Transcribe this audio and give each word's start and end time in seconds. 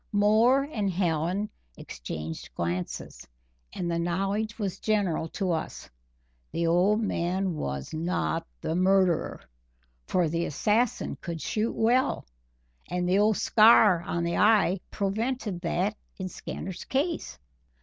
Moore 0.11 0.63
and 0.63 0.89
Hallen 0.89 1.47
exchanged 1.77 2.49
glances; 2.55 3.27
and 3.71 3.91
the 3.91 3.99
knowledge 3.99 4.57
was 4.57 4.79
general 4.79 5.27
to 5.29 5.51
us 5.51 5.91
the 6.51 6.65
old 6.65 6.99
man 7.03 7.53
was 7.55 7.93
not 7.93 8.47
the 8.61 8.73
murderer, 8.75 9.39
for 10.07 10.27
the 10.27 10.45
assassin 10.47 11.17
could 11.21 11.39
shoot 11.39 11.73
well, 11.75 12.25
and 12.89 13.07
the 13.07 13.19
old 13.19 13.37
scar 13.37 14.01
on 14.01 14.23
the 14.23 14.37
eye 14.37 14.79
prevented 14.89 15.61
that 15.61 15.95
in 16.17 16.27
Skinner's 16.29 16.83
case. 16.83 17.37